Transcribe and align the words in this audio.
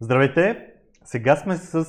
Здравейте! 0.00 0.66
Сега 1.04 1.36
сме 1.36 1.56
с 1.56 1.84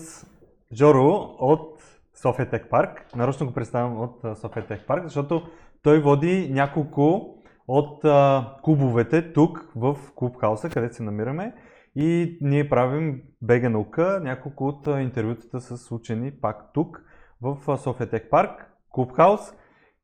Жоро 0.73 1.35
от 1.39 1.83
София 2.21 2.49
Тек 2.49 2.69
Парк. 2.69 3.05
Нарочно 3.15 3.47
го 3.47 3.53
представям 3.53 4.01
от 4.01 4.37
София 4.37 4.67
Тек 4.67 4.87
Парк, 4.87 5.03
защото 5.03 5.41
той 5.83 6.01
води 6.01 6.49
няколко 6.53 7.35
от 7.67 8.05
а, 8.05 8.45
клубовете 8.63 9.33
тук 9.33 9.71
в 9.75 9.97
Клубхауса, 10.15 10.69
където 10.69 10.95
се 10.95 11.03
намираме. 11.03 11.53
И 11.95 12.37
ние 12.41 12.69
правим 12.69 13.21
Бега 13.41 13.69
наука, 13.69 14.19
няколко 14.23 14.67
от 14.67 14.87
интервютата 14.87 15.61
с 15.61 15.91
учени 15.91 16.31
пак 16.31 16.73
тук 16.73 17.01
в 17.41 17.77
София 17.77 18.09
Тек 18.09 18.29
Парк, 18.29 18.71
Клубхаус, 18.89 19.41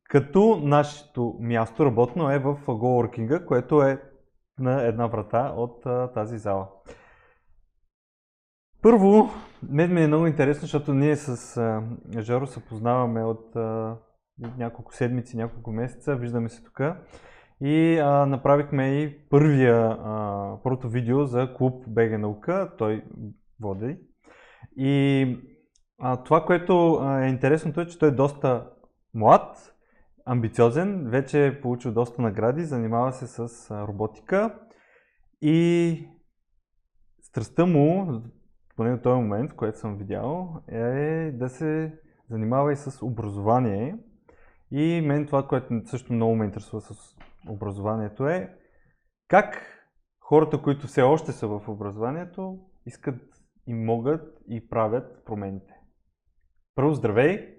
като 0.10 0.62
нашето 0.64 1.38
място 1.40 1.86
работно 1.86 2.32
е 2.32 2.40
в 2.40 2.58
Coworking, 2.66 3.46
което 3.46 3.82
е 3.82 4.02
на 4.60 4.84
една 4.88 5.08
врата 5.08 5.54
от 5.58 5.86
а, 5.86 6.12
тази 6.14 6.38
зала. 6.38 6.68
Първо, 8.84 9.30
мен 9.70 9.94
ми 9.94 10.04
е 10.04 10.08
много 10.08 10.28
интересно, 10.28 10.62
защото 10.62 10.94
ние 10.94 11.16
с 11.16 11.82
Жоро 12.20 12.48
се 12.48 12.66
познаваме 12.66 13.24
от 13.24 13.56
няколко 14.58 14.94
седмици, 14.94 15.38
няколко 15.38 15.72
месеца, 15.72 16.16
виждаме 16.16 16.50
се 16.50 16.64
тук. 16.64 16.82
И 17.62 18.00
а, 18.00 18.26
направихме 18.26 18.88
и 18.88 19.30
първия, 19.30 19.98
а, 20.00 20.58
първото 20.64 20.90
видео 20.90 21.26
за 21.26 21.54
клуб 21.58 21.84
БГ 21.88 22.20
наука, 22.20 22.72
той 22.78 23.04
води. 23.62 23.98
И 24.78 25.28
а, 26.00 26.24
това, 26.24 26.46
което 26.46 27.02
е 27.24 27.28
интересното 27.28 27.82
е, 27.82 27.88
че 27.88 28.00
той 28.00 28.10
е 28.10 28.12
доста 28.12 28.70
млад, 29.14 29.76
амбициозен, 30.26 31.10
вече 31.10 31.48
е 31.48 31.62
получил 31.62 31.94
доста 31.94 32.22
награди, 32.22 32.64
занимава 32.64 33.14
се 33.14 33.28
с 33.28 33.72
роботика 33.88 34.56
и 35.42 36.08
страстта 37.22 37.66
му, 37.66 38.22
поне 38.76 38.90
на 38.90 39.02
този 39.02 39.22
момент, 39.22 39.52
в 39.52 39.56
който 39.56 39.78
съм 39.78 39.98
видял, 39.98 40.62
е 40.68 41.32
да 41.32 41.50
се 41.50 42.00
занимава 42.30 42.74
и 42.74 42.76
с 42.76 43.06
образование. 43.06 43.98
И 44.72 45.02
мен 45.02 45.26
това, 45.26 45.48
което 45.48 45.82
също 45.86 46.14
много 46.14 46.36
ме 46.36 46.46
интересува 46.46 46.82
с 46.82 47.16
образованието 47.50 48.28
е 48.28 48.58
как 49.28 49.80
хората, 50.20 50.62
които 50.62 50.88
все 50.88 51.02
още 51.02 51.32
са 51.32 51.48
в 51.48 51.62
образованието, 51.68 52.60
искат 52.86 53.22
и 53.68 53.74
могат 53.74 54.40
и 54.48 54.68
правят 54.70 55.26
промените. 55.26 55.74
Първо, 56.76 56.94
здравей! 56.94 57.58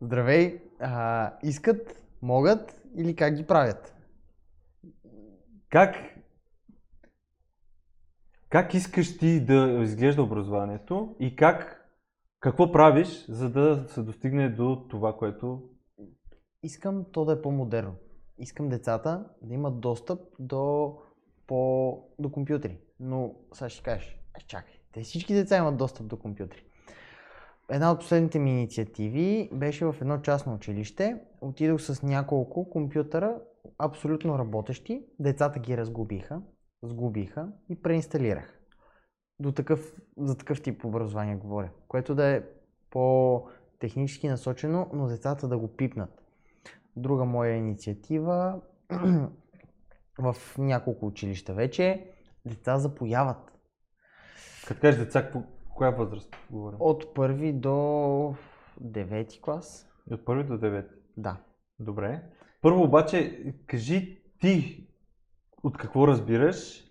Здравей! 0.00 0.60
А, 0.80 1.32
искат, 1.42 2.04
могат 2.22 2.82
или 2.96 3.16
как 3.16 3.34
ги 3.34 3.46
правят? 3.46 3.94
Как, 5.70 5.96
как 8.56 8.74
искаш 8.74 9.18
ти 9.18 9.40
да 9.40 9.80
изглежда 9.82 10.22
образованието 10.22 11.16
и 11.20 11.36
как, 11.36 11.88
какво 12.40 12.72
правиш, 12.72 13.26
за 13.28 13.50
да 13.50 13.84
се 13.88 14.02
достигне 14.02 14.48
до 14.48 14.86
това, 14.90 15.16
което... 15.16 15.62
Искам 16.62 17.04
то 17.12 17.24
да 17.24 17.32
е 17.32 17.42
по-модерно. 17.42 17.94
Искам 18.38 18.68
децата 18.68 19.24
да 19.42 19.54
имат 19.54 19.80
достъп 19.80 20.20
до, 20.38 20.96
по, 21.46 21.92
до 22.18 22.32
компютри. 22.32 22.78
Но 23.00 23.34
сега 23.52 23.68
ще 23.68 23.82
кажеш, 23.82 24.18
е, 24.38 24.46
чакай, 24.46 24.74
те 24.92 25.00
всички 25.00 25.34
деца 25.34 25.56
имат 25.56 25.76
достъп 25.76 26.06
до 26.06 26.18
компютри. 26.18 26.64
Една 27.70 27.92
от 27.92 27.98
последните 27.98 28.38
ми 28.38 28.50
инициативи 28.50 29.50
беше 29.52 29.84
в 29.84 29.96
едно 30.00 30.18
частно 30.18 30.54
училище. 30.54 31.16
Отидох 31.40 31.80
с 31.80 32.02
няколко 32.02 32.70
компютъра, 32.70 33.38
абсолютно 33.78 34.38
работещи. 34.38 35.06
Децата 35.20 35.58
ги 35.58 35.76
разгубиха, 35.76 36.40
сгубиха 36.82 37.48
и 37.68 37.82
преинсталирах. 37.82 38.60
До 39.40 39.52
такъв, 39.52 40.00
за 40.18 40.38
такъв 40.38 40.62
тип 40.62 40.84
образование 40.84 41.36
говоря, 41.36 41.70
което 41.88 42.14
да 42.14 42.26
е 42.26 42.42
по-технически 42.90 44.28
насочено, 44.28 44.90
но 44.92 45.06
децата 45.06 45.48
да 45.48 45.58
го 45.58 45.76
пипнат. 45.76 46.22
Друга 46.96 47.24
моя 47.24 47.56
инициатива 47.56 48.60
в 50.18 50.36
няколко 50.58 51.06
училища 51.06 51.54
вече 51.54 52.10
деца 52.46 52.78
запояват. 52.78 53.52
Като 54.66 54.80
кажеш 54.80 55.00
деца, 55.00 55.30
по 55.32 55.42
коя 55.74 55.90
възраст 55.90 56.36
говорим? 56.50 56.78
От 56.80 57.14
първи 57.14 57.52
до 57.52 58.34
девети 58.80 59.40
клас. 59.42 59.88
От 60.10 60.24
първи 60.24 60.44
до 60.44 60.58
девети? 60.58 60.94
Да. 61.16 61.36
Добре. 61.78 62.22
Първо 62.62 62.82
обаче, 62.82 63.44
кажи 63.66 64.22
ти 64.40 64.85
от 65.62 65.76
какво 65.76 66.08
разбираш, 66.08 66.86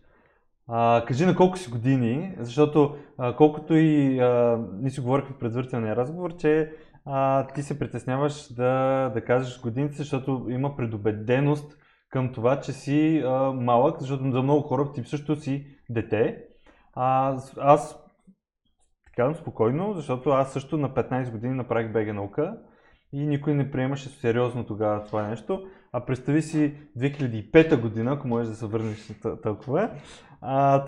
а, 0.67 1.03
кажи 1.07 1.25
на 1.25 1.35
колко 1.35 1.57
си 1.57 1.71
години, 1.71 2.35
защото 2.39 2.95
а, 3.17 3.35
колкото 3.35 3.75
и 3.75 4.19
а, 4.19 4.59
ние 4.73 4.91
си 4.91 5.01
говорихме 5.01 5.35
в 5.35 5.39
предварителния 5.39 5.95
разговор, 5.95 6.35
че 6.35 6.71
а, 7.05 7.47
ти 7.47 7.63
се 7.63 7.79
притесняваш 7.79 8.53
да, 8.53 9.11
да 9.13 9.21
кажеш 9.25 9.61
годините, 9.61 9.95
защото 9.95 10.45
има 10.49 10.75
предубеденост 10.75 11.77
към 12.09 12.33
това, 12.33 12.59
че 12.59 12.73
си 12.73 13.23
а, 13.25 13.51
малък, 13.51 13.99
защото 13.99 14.31
за 14.31 14.41
много 14.41 14.61
хора 14.61 14.91
ти 14.93 15.03
също 15.03 15.35
си 15.35 15.67
дете. 15.89 16.43
А, 16.93 17.37
аз 17.57 18.05
казвам 19.15 19.35
спокойно, 19.35 19.93
защото 19.93 20.29
аз 20.29 20.53
също 20.53 20.77
на 20.77 20.89
15 20.89 21.31
години 21.31 21.53
направих 21.53 21.91
БГ 21.91 22.13
наука 22.13 22.57
и 23.13 23.27
никой 23.27 23.53
не 23.53 23.71
приемаше 23.71 24.09
сериозно 24.09 24.65
тогава 24.65 25.03
това 25.03 25.27
нещо. 25.27 25.67
А 25.97 26.05
представи 26.05 26.41
си 26.41 26.73
2005 26.97 27.81
година, 27.81 28.13
ако 28.13 28.27
можеш 28.27 28.49
да 28.49 28.55
се 28.55 28.65
върнеш 28.65 29.11
толкова. 29.43 29.89
А, 30.41 30.85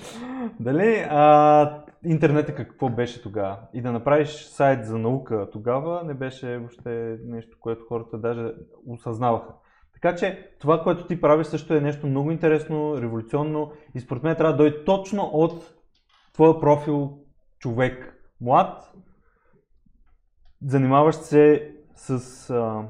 дали, 0.60 1.06
а, 1.10 1.84
интернета 2.04 2.54
какво 2.54 2.88
беше 2.88 3.22
тогава? 3.22 3.58
И 3.72 3.82
да 3.82 3.92
направиш 3.92 4.28
сайт 4.28 4.86
за 4.86 4.98
наука 4.98 5.48
тогава 5.52 6.04
не 6.04 6.14
беше 6.14 6.58
въобще 6.58 7.18
нещо, 7.24 7.56
което 7.60 7.84
хората 7.88 8.18
даже 8.18 8.52
осъзнаваха. 8.86 9.52
Така 9.94 10.16
че 10.16 10.50
това, 10.60 10.82
което 10.82 11.06
ти 11.06 11.20
правиш 11.20 11.46
също 11.46 11.74
е 11.74 11.80
нещо 11.80 12.06
много 12.06 12.30
интересно, 12.30 13.02
революционно 13.02 13.72
и 13.94 14.00
според 14.00 14.22
мен 14.22 14.36
трябва 14.36 14.52
да 14.52 14.58
дойде 14.58 14.84
точно 14.84 15.30
от 15.32 15.74
твоя 16.32 16.60
профил 16.60 17.18
човек, 17.58 18.20
млад, 18.40 18.92
занимаващ 20.62 21.22
се 21.22 21.74
с 21.94 22.50
а, 22.50 22.84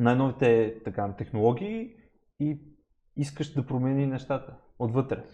най-новите 0.00 0.74
така, 0.84 1.14
технологии 1.18 1.94
и 2.40 2.60
искаш 3.16 3.52
да 3.52 3.66
промени 3.66 4.06
нещата 4.06 4.56
отвътре. 4.78 5.24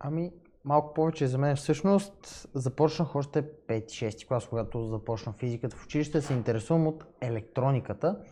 Ами, 0.00 0.32
малко 0.64 0.94
повече 0.94 1.26
за 1.26 1.38
мен. 1.38 1.56
Всъщност, 1.56 2.48
започнах 2.54 3.16
още 3.16 3.42
5-6 3.42 4.28
клас, 4.28 4.46
когато 4.48 4.84
започнах 4.84 5.36
физиката 5.36 5.76
в 5.76 5.84
училище, 5.84 6.20
се 6.20 6.32
интересувам 6.32 6.86
от 6.86 7.04
електрониката 7.20 8.24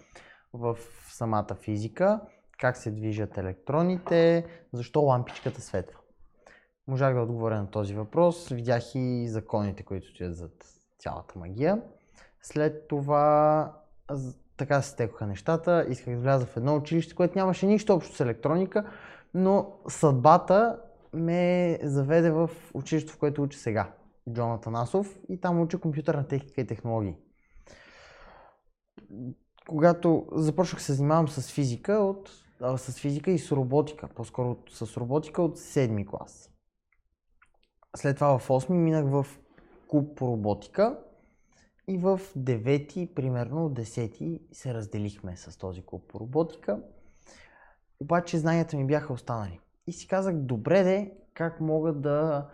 в 0.53 0.79
самата 1.09 1.55
физика, 1.61 2.21
как 2.59 2.77
се 2.77 2.91
движат 2.91 3.39
електроните, 3.39 4.47
защо 4.73 5.01
лампичката 5.01 5.61
светва. 5.61 5.99
Можах 6.89 7.15
да 7.15 7.21
отговоря 7.21 7.61
на 7.61 7.71
този 7.71 7.95
въпрос, 7.95 8.49
видях 8.49 8.95
и 8.95 9.29
законите, 9.29 9.83
които 9.83 10.09
стоят 10.09 10.37
зад 10.37 10.67
цялата 10.99 11.39
магия. 11.39 11.83
След 12.43 12.89
това 12.89 13.73
така 14.57 14.83
се 14.83 14.91
стекоха 14.91 15.27
нещата, 15.27 15.87
исках 15.89 16.15
да 16.15 16.21
вляза 16.21 16.47
в 16.47 16.57
едно 16.57 16.77
училище, 16.77 17.15
което 17.15 17.39
нямаше 17.39 17.67
нищо 17.67 17.95
общо 17.95 18.17
с 18.17 18.21
електроника, 18.21 18.91
но 19.35 19.73
съдбата 19.89 20.79
ме 21.13 21.79
заведе 21.83 22.31
в 22.31 22.51
училището, 22.75 23.15
в 23.15 23.19
което 23.19 23.43
уча 23.43 23.59
сега, 23.59 23.93
Джон 24.33 24.53
Атанасов, 24.53 25.19
и 25.29 25.41
там 25.41 25.61
уча 25.61 25.79
компютърна 25.79 26.29
техника 26.29 26.61
и 26.61 26.67
технологии. 26.67 27.17
Когато 29.69 30.27
започнах 30.33 30.83
се 30.83 30.93
занимавам 30.93 31.29
с 31.29 31.53
физика, 31.53 31.93
от, 31.93 32.31
а, 32.61 32.77
с 32.79 32.99
физика 32.99 33.31
и 33.31 33.39
с 33.39 33.53
роботика, 33.53 34.09
по-скоро 34.15 34.57
с 34.71 34.97
роботика 34.97 35.43
от 35.43 35.59
7 35.59 36.07
клас. 36.07 36.51
След 37.97 38.17
това 38.17 38.39
в 38.39 38.49
8 38.49 38.71
минах 38.71 39.05
в 39.07 39.27
клуб 39.89 40.17
по 40.17 40.27
роботика 40.27 40.99
и 41.89 41.99
в 41.99 42.21
9, 42.37 43.15
примерно 43.15 43.71
10 43.71 44.41
се 44.53 44.75
разделихме 44.75 45.37
с 45.37 45.59
този 45.59 45.83
клуб 45.83 46.03
по 46.09 46.21
роботика. 46.21 46.81
Обаче 48.01 48.39
знанията 48.39 48.77
ми 48.77 48.87
бяха 48.87 49.13
останали. 49.13 49.61
И 49.87 49.93
си 49.93 50.09
казах, 50.09 50.35
добре 50.35 50.83
де, 50.83 51.13
как 51.35 51.61
мога 51.61 51.93
да, 51.93 52.49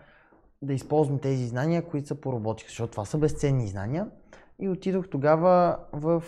да 0.61 0.73
използвам 0.73 1.19
тези 1.19 1.47
знания, 1.47 1.89
които 1.89 2.07
са 2.07 2.15
по 2.15 2.31
роботика, 2.33 2.69
защото 2.69 2.91
това 2.91 3.05
са 3.05 3.17
безценни 3.17 3.67
знания. 3.67 4.11
И 4.59 4.69
отидох 4.69 5.09
тогава 5.09 5.79
в 5.93 6.23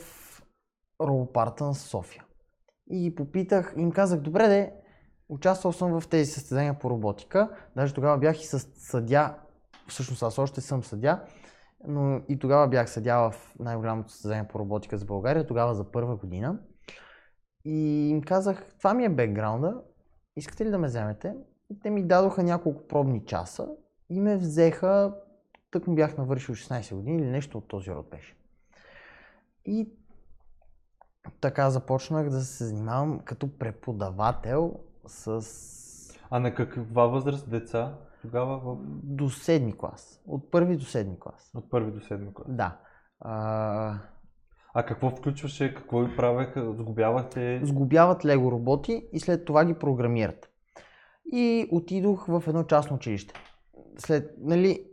робопарта 1.02 1.66
на 1.66 1.76
София. 1.76 2.26
И 2.90 3.00
ги 3.00 3.16
попитах, 3.16 3.74
им 3.78 3.92
казах, 3.92 4.20
добре 4.20 4.48
де, 4.48 4.74
участвал 5.30 5.74
съм 5.74 6.00
в 6.00 6.08
тези 6.08 6.32
състезания 6.32 6.80
по 6.80 6.90
роботика. 6.90 7.50
Даже 7.76 7.94
тогава 7.94 8.18
бях 8.18 8.42
и 8.42 8.46
с 8.46 8.60
съдя, 8.60 9.36
всъщност 9.88 10.24
аз 10.24 10.38
още 10.38 10.62
съм 10.62 10.84
съдя, 10.84 11.26
но 11.88 12.22
и 12.30 12.40
тогава 12.40 12.68
бях 12.68 12.90
съдя 12.90 13.18
в 13.18 13.56
най-голямото 13.60 14.12
състезание 14.12 14.48
по 14.48 14.60
роботика 14.60 14.98
за 14.98 15.06
България, 15.06 15.48
тогава 15.48 15.76
за 15.76 15.92
първа 15.92 16.16
година. 16.16 16.60
И 17.66 18.10
им 18.10 18.22
казах, 18.22 18.66
това 18.78 18.94
ми 18.94 19.06
е 19.06 19.10
бекграунда, 19.10 19.82
искате 20.36 20.66
ли 20.66 20.70
да 20.70 20.78
ме 20.78 20.88
вземете? 20.88 21.36
И 21.70 21.80
те 21.80 21.90
ми 21.90 22.04
дадоха 22.04 22.44
няколко 22.44 22.88
пробни 22.88 23.26
часа 23.26 23.68
и 24.10 24.20
ме 24.20 24.38
взеха, 24.38 25.16
тък 25.72 25.88
му 25.88 25.96
бях 25.96 26.18
навършил 26.18 26.56
16 26.56 26.96
години 26.96 27.18
или 27.18 27.30
нещо 27.30 27.58
от 27.58 27.68
този 27.68 27.92
род 27.92 28.10
беше. 28.10 28.36
И 29.66 29.90
така 31.42 31.70
започнах 31.70 32.30
да 32.30 32.42
се 32.42 32.66
занимавам 32.66 33.20
като 33.20 33.58
преподавател 33.58 34.80
с 35.08 35.85
А 36.30 36.40
на 36.40 36.54
каква 36.56 37.08
възраст 37.08 37.50
деца 37.50 37.98
тогава 38.22 38.58
в... 38.58 38.78
до 39.04 39.30
седми 39.30 39.78
клас. 39.78 40.22
От 40.28 40.52
първи 40.52 40.78
до 40.78 40.86
седми 40.86 41.20
клас. 41.20 41.52
от 41.56 41.70
първи 41.70 41.92
до 41.92 42.00
седми 42.00 42.34
клас? 42.34 42.48
Да. 42.50 42.78
А, 43.20 44.00
А 44.74 44.86
какво 44.86 45.10
включваше, 45.10 45.74
какво 45.74 46.00
ви 46.00 46.16
правеха, 46.16 46.74
сгубявахте? 46.74 47.62
сглобяват 47.64 48.26
лего 48.26 48.52
роботи 48.52 49.08
и 49.14 49.20
след 49.20 49.46
това 49.46 49.66
ги 49.66 49.74
програмират. 49.74 50.50
И 51.34 51.68
отидох 51.72 52.26
в 52.28 52.44
едно 52.48 52.64
частно 52.64 52.96
училище. 52.96 53.34
След, 53.98 54.32
нали, 54.40 54.86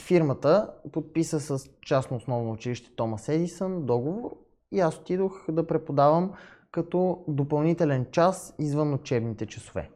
фирмата 0.00 0.74
подписа 0.92 1.40
с 1.40 1.70
частно 1.80 2.16
основно 2.16 2.52
училище 2.52 2.94
Томас 2.96 3.28
Едисън 3.28 3.86
договор 3.86 4.36
и 4.72 4.80
аз 4.80 4.98
отидох 4.98 5.46
да 5.50 5.66
преподавам 5.66 6.32
като 6.70 7.24
допълнителен 7.28 8.06
час 8.10 8.54
извън 8.58 8.94
учебните 8.94 9.46
часове. 9.46 9.90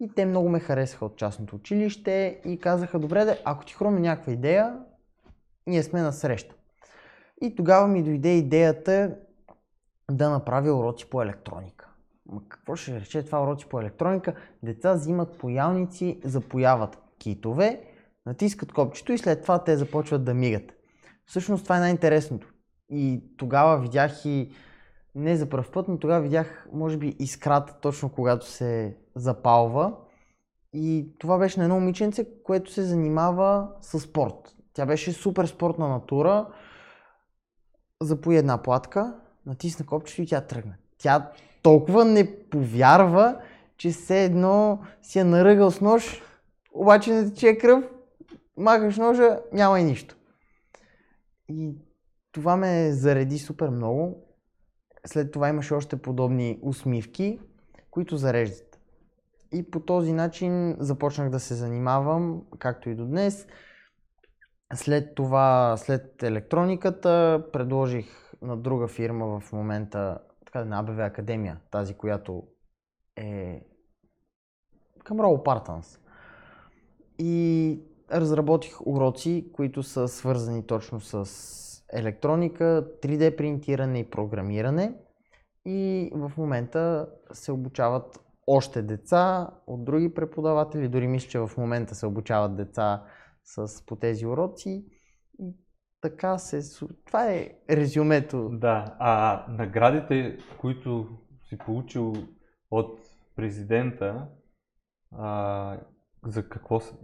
И 0.00 0.08
те 0.14 0.26
много 0.26 0.48
ме 0.48 0.60
харесаха 0.60 1.04
от 1.04 1.16
частното 1.16 1.56
училище 1.56 2.40
и 2.44 2.58
казаха, 2.58 2.98
добре, 2.98 3.24
де, 3.24 3.42
ако 3.44 3.64
ти 3.64 3.74
хрумне 3.74 4.00
някаква 4.00 4.32
идея, 4.32 4.78
ние 5.66 5.82
сме 5.82 6.02
на 6.02 6.12
среща. 6.12 6.54
И 7.42 7.56
тогава 7.56 7.88
ми 7.88 8.02
дойде 8.02 8.36
идеята 8.36 9.16
да 10.10 10.30
направя 10.30 10.72
уроци 10.72 11.10
по 11.10 11.22
електроника. 11.22 11.88
Ма 12.26 12.40
какво 12.48 12.76
ще 12.76 13.00
рече 13.00 13.22
това 13.22 13.42
уроци 13.42 13.66
по 13.66 13.80
електроника? 13.80 14.34
Деца 14.62 14.92
взимат 14.92 15.38
поялници, 15.38 16.20
запояват 16.24 16.98
китове, 17.18 17.80
натискат 18.26 18.72
копчето 18.72 19.12
и 19.12 19.18
след 19.18 19.42
това 19.42 19.64
те 19.64 19.76
започват 19.76 20.24
да 20.24 20.34
мигат. 20.34 20.72
Всъщност 21.26 21.64
това 21.64 21.76
е 21.76 21.80
най-интересното. 21.80 22.52
И 22.90 23.22
тогава 23.36 23.78
видях 23.78 24.24
и 24.24 24.52
не 25.14 25.36
за 25.36 25.48
първ 25.48 25.70
път, 25.72 25.88
но 25.88 25.98
тогава 25.98 26.20
видях, 26.20 26.68
може 26.72 26.96
би, 26.96 27.16
искрата 27.18 27.80
точно 27.80 28.08
когато 28.08 28.46
се 28.46 28.96
запалва. 29.16 29.92
И 30.72 31.08
това 31.18 31.38
беше 31.38 31.58
на 31.58 31.64
едно 31.64 31.80
момиченце, 31.80 32.26
което 32.44 32.72
се 32.72 32.82
занимава 32.82 33.68
с 33.80 34.00
спорт. 34.00 34.56
Тя 34.72 34.86
беше 34.86 35.12
супер 35.12 35.46
спортна 35.46 35.88
натура. 35.88 36.46
Запои 38.02 38.36
една 38.36 38.62
платка, 38.62 39.20
натисна 39.46 39.86
копчето 39.86 40.22
и 40.22 40.26
тя 40.26 40.40
тръгна. 40.40 40.74
Тя 40.98 41.30
толкова 41.62 42.04
не 42.04 42.48
повярва, 42.48 43.40
че 43.76 43.90
все 43.90 44.24
едно 44.24 44.78
си 45.02 45.18
е 45.18 45.24
наръгал 45.24 45.70
с 45.70 45.80
нож, 45.80 46.22
обаче 46.72 47.12
не 47.12 47.30
тече 47.30 47.58
кръв, 47.58 47.84
махаш 48.56 48.96
ножа, 48.96 49.40
няма 49.52 49.80
и 49.80 49.84
нищо. 49.84 50.16
И 51.48 51.74
това 52.32 52.56
ме 52.56 52.92
зареди 52.92 53.38
супер 53.38 53.68
много. 53.68 54.26
След 55.06 55.32
това 55.32 55.48
имаше 55.48 55.74
още 55.74 55.96
подобни 55.96 56.58
усмивки, 56.62 57.40
които 57.90 58.16
зареждат. 58.16 58.75
И 59.52 59.70
по 59.70 59.80
този 59.80 60.12
начин 60.12 60.76
започнах 60.78 61.30
да 61.30 61.40
се 61.40 61.54
занимавам, 61.54 62.42
както 62.58 62.90
и 62.90 62.94
до 62.94 63.06
днес. 63.06 63.46
След 64.74 65.14
това, 65.14 65.76
след 65.76 66.22
електрониката, 66.22 67.44
предложих 67.52 68.32
на 68.42 68.56
друга 68.56 68.88
фирма 68.88 69.40
в 69.40 69.52
момента, 69.52 70.18
така 70.46 70.64
на 70.64 70.78
АБВ 70.78 70.98
Академия, 70.98 71.60
тази, 71.70 71.94
която 71.94 72.42
е 73.16 73.62
към 75.04 75.18
Roll 75.18 75.44
Partners. 75.44 76.00
И 77.18 77.80
разработих 78.12 78.86
уроци, 78.86 79.50
които 79.52 79.82
са 79.82 80.08
свързани 80.08 80.66
точно 80.66 81.00
с 81.00 81.24
електроника, 81.92 82.88
3D 83.02 83.36
принтиране 83.36 83.98
и 83.98 84.10
програмиране. 84.10 84.94
И 85.64 86.10
в 86.14 86.32
момента 86.36 87.08
се 87.32 87.52
обучават 87.52 88.25
още 88.46 88.82
деца 88.82 89.50
от 89.66 89.84
други 89.84 90.14
преподаватели, 90.14 90.88
дори 90.88 91.06
мисля, 91.06 91.28
че 91.28 91.38
в 91.38 91.50
момента 91.58 91.94
се 91.94 92.06
обучават 92.06 92.56
деца 92.56 93.04
с, 93.44 93.86
по 93.86 93.96
тези 93.96 94.26
уроци. 94.26 94.86
И 95.38 95.54
така 96.00 96.38
се... 96.38 96.86
Това 97.04 97.32
е 97.32 97.50
резюмето. 97.70 98.48
Да, 98.52 98.96
а 98.98 99.44
наградите, 99.48 100.38
които 100.58 101.06
си 101.48 101.58
получил 101.58 102.14
от 102.70 102.98
президента, 103.36 104.28
а, 105.12 105.78
за 106.26 106.48
какво 106.48 106.80
са? 106.80 106.94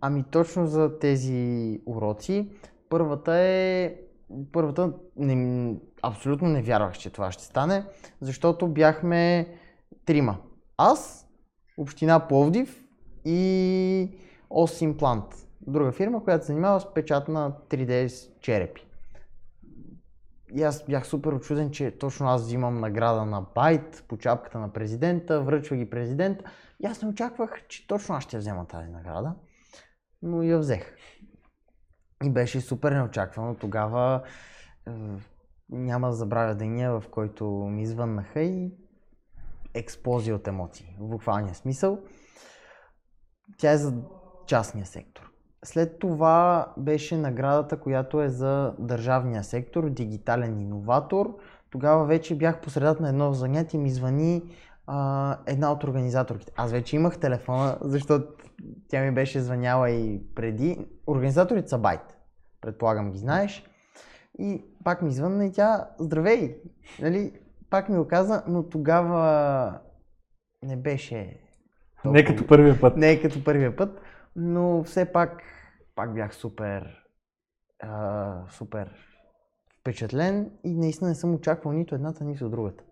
Ами 0.00 0.24
точно 0.30 0.66
за 0.66 0.98
тези 0.98 1.80
уроци. 1.86 2.50
Първата 2.88 3.34
е... 3.34 3.96
Първата 4.52 4.92
не, 5.16 5.76
абсолютно 6.02 6.48
не 6.48 6.62
вярвах, 6.62 6.98
че 6.98 7.10
това 7.10 7.32
ще 7.32 7.44
стане, 7.44 7.86
защото 8.20 8.68
бяхме 8.68 9.48
трима. 10.04 10.38
Аз, 10.78 11.28
Община 11.76 12.28
Пловдив 12.28 12.84
и 13.24 14.18
Ос 14.50 14.80
Имплант. 14.80 15.24
Друга 15.60 15.92
фирма, 15.92 16.24
която 16.24 16.44
се 16.44 16.52
занимава 16.52 16.80
с 16.80 16.94
печат 16.94 17.28
на 17.28 17.52
3D 17.70 18.08
с 18.08 18.30
черепи. 18.40 18.86
И 20.54 20.62
аз 20.62 20.84
бях 20.84 21.06
супер 21.06 21.32
очуден, 21.32 21.70
че 21.70 21.98
точно 21.98 22.28
аз 22.28 22.42
взимам 22.42 22.80
награда 22.80 23.24
на 23.24 23.46
Байт 23.54 24.04
по 24.08 24.16
чапката 24.16 24.58
на 24.58 24.72
президента, 24.72 25.42
връчва 25.42 25.76
ги 25.76 25.90
президент. 25.90 26.42
И 26.82 26.86
аз 26.86 27.02
не 27.02 27.08
очаквах, 27.08 27.66
че 27.68 27.86
точно 27.86 28.14
аз 28.14 28.24
ще 28.24 28.38
взема 28.38 28.66
тази 28.66 28.88
награда, 28.88 29.34
но 30.22 30.42
я 30.42 30.58
взех. 30.58 30.96
И 32.24 32.30
беше 32.30 32.60
супер 32.60 32.92
неочаквано. 32.92 33.54
Тогава 33.54 34.22
е, 34.86 34.90
няма 35.70 36.08
да 36.08 36.14
забравя 36.14 36.54
деня, 36.54 37.00
в 37.00 37.08
който 37.08 37.44
ми 37.46 37.86
звъннаха 37.86 38.40
и 38.40 38.72
експлозия 39.78 40.36
от 40.36 40.48
емоции, 40.48 40.96
в 41.00 41.08
буквалния 41.08 41.54
смисъл. 41.54 41.98
Тя 43.58 43.72
е 43.72 43.76
за 43.76 43.94
частния 44.46 44.86
сектор. 44.86 45.30
След 45.64 45.98
това 45.98 46.66
беше 46.76 47.16
наградата, 47.16 47.80
която 47.80 48.22
е 48.22 48.28
за 48.28 48.74
държавния 48.78 49.44
сектор, 49.44 49.90
дигитален 49.90 50.60
иноватор. 50.60 51.36
Тогава 51.70 52.06
вече 52.06 52.38
бях 52.38 52.60
по 52.60 52.70
средата 52.70 53.02
на 53.02 53.08
едно 53.08 53.32
занятие 53.32 53.78
и 53.78 53.82
ми 53.82 53.90
звъни 53.90 54.42
а, 54.86 55.38
една 55.46 55.72
от 55.72 55.84
организаторките. 55.84 56.52
Аз 56.56 56.72
вече 56.72 56.96
имах 56.96 57.18
телефона, 57.18 57.78
защото 57.80 58.26
тя 58.88 59.02
ми 59.02 59.10
беше 59.10 59.40
звъняла 59.40 59.90
и 59.90 60.22
преди. 60.34 60.86
Организаторите 61.06 61.68
са 61.68 61.78
Байт. 61.78 62.16
Предполагам 62.60 63.12
ги 63.12 63.18
знаеш. 63.18 63.64
И 64.38 64.64
пак 64.84 65.02
ми 65.02 65.12
звънна 65.12 65.46
и 65.46 65.52
тя, 65.52 65.90
здравей! 65.98 66.56
Нали, 67.00 67.32
пак 67.70 67.88
ми 67.88 67.96
го 67.96 68.08
каза, 68.08 68.44
но 68.48 68.68
тогава 68.68 69.80
не 70.62 70.76
беше 70.76 71.40
Не 72.04 72.24
като 72.24 72.46
първия 72.46 72.80
път. 72.80 72.96
не 72.96 73.22
като 73.22 73.44
първия 73.44 73.76
път, 73.76 74.00
но 74.36 74.84
все 74.84 75.12
пак, 75.12 75.42
пак 75.94 76.14
бях 76.14 76.34
супер, 76.34 77.04
а, 77.82 78.42
супер 78.50 78.90
впечатлен 79.80 80.50
и 80.64 80.74
наистина 80.74 81.08
не 81.08 81.14
съм 81.14 81.34
очаквал 81.34 81.72
нито 81.72 81.94
едната, 81.94 82.24
нито 82.24 82.48
другата. 82.48 82.84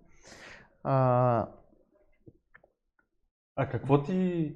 А, 0.83 1.47
А 3.57 3.69
какво 3.69 4.03
ти 4.03 4.53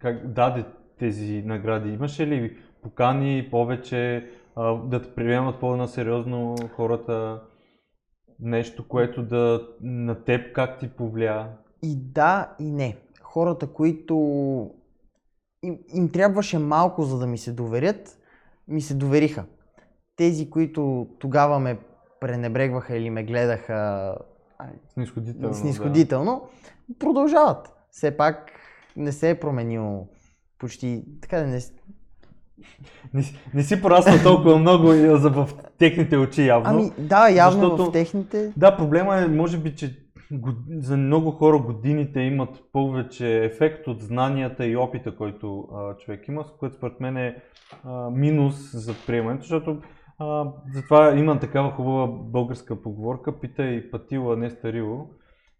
как 0.00 0.26
даде 0.32 0.64
тези 0.98 1.42
награди? 1.46 1.90
Имаше 1.90 2.26
ли 2.26 2.58
покани 2.82 3.48
повече 3.50 4.30
а, 4.56 4.74
да 4.74 5.02
те 5.02 5.14
приемат 5.14 5.60
по-на 5.60 5.88
сериозно 5.88 6.56
хората? 6.76 7.42
Нещо, 8.42 8.88
което 8.88 9.22
да 9.22 9.68
на 9.80 10.24
теб 10.24 10.54
как 10.54 10.78
ти 10.78 10.88
повлия? 10.88 11.48
и 11.82 11.96
да, 11.96 12.54
и 12.58 12.70
не. 12.70 12.96
Хората, 13.22 13.66
които 13.66 14.14
им, 15.62 15.78
им 15.94 16.10
трябваше 16.10 16.58
малко 16.58 17.02
за 17.02 17.18
да 17.18 17.26
ми 17.26 17.38
се 17.38 17.52
доверят, 17.52 18.18
ми 18.68 18.80
се 18.80 18.94
довериха. 18.94 19.44
Тези, 20.16 20.50
които 20.50 21.08
тогава 21.18 21.58
ме 21.58 21.78
пренебрегваха 22.20 22.96
или 22.96 23.10
ме 23.10 23.24
гледаха 23.24 24.14
Снисходително. 24.92 25.54
снисходително, 25.54 26.48
продължават. 26.98 27.74
Все 27.90 28.16
пак 28.16 28.52
не 28.96 29.12
се 29.12 29.30
е 29.30 29.40
променил 29.40 30.06
почти, 30.58 31.04
така 31.20 31.38
да 31.38 31.46
не... 31.46 31.60
Не, 33.14 33.22
си- 33.22 33.38
не 33.54 33.62
си 33.62 33.82
пораснал 33.82 34.16
толкова 34.22 34.58
много 34.58 34.86
в 34.86 35.48
техните 35.78 36.16
очи 36.16 36.46
явно. 36.46 36.70
Ами 36.70 36.90
да, 36.98 37.28
явно 37.28 37.60
защото- 37.60 37.84
в 37.84 37.92
техните... 37.92 38.52
Да, 38.56 38.76
проблема 38.76 39.16
е, 39.16 39.28
може 39.28 39.58
би, 39.58 39.74
че 39.74 39.96
за 40.70 40.96
много 40.96 41.30
хора 41.30 41.58
годините 41.58 42.20
имат 42.20 42.60
повече 42.72 43.44
ефект 43.44 43.86
от 43.86 44.00
знанията 44.02 44.66
и 44.66 44.76
опита, 44.76 45.16
който 45.16 45.68
а, 45.74 45.96
човек 45.96 46.28
има, 46.28 46.44
с 46.44 46.52
което 46.58 46.76
според 46.76 47.00
мен 47.00 47.16
е 47.16 47.36
а, 47.84 48.10
минус 48.10 48.70
за 48.74 48.94
приемането, 49.06 49.42
защото 49.42 49.78
а, 50.18 50.44
затова 50.74 51.16
има 51.16 51.40
такава 51.40 51.70
хубава 51.70 52.06
българска 52.06 52.82
поговорка, 52.82 53.40
питай 53.40 53.90
пътило, 53.90 54.32
а 54.32 54.36
не 54.36 54.50
старило. 54.50 55.06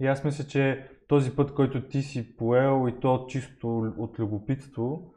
И 0.01 0.07
аз 0.07 0.25
мисля, 0.25 0.45
че 0.45 0.87
този 1.09 1.37
път, 1.37 1.55
който 1.55 1.89
ти 1.89 2.03
си 2.03 2.37
поел 2.37 2.89
и 2.89 3.01
то 3.01 3.27
чисто 3.29 3.93
от 3.99 4.19
любопитство, 4.19 5.13